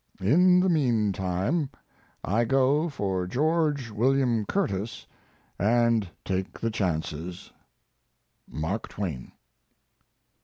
In 0.19 0.59
the 0.61 0.67
mean 0.67 1.11
time 1.13 1.69
I 2.23 2.43
go 2.43 2.89
for 2.89 3.27
George 3.27 3.91
William 3.91 4.47
Curtis 4.47 5.05
and 5.59 6.09
take 6.25 6.59
the 6.59 6.71
chances. 6.71 7.51
MARK 8.49 8.87
TWAIN. 8.87 9.31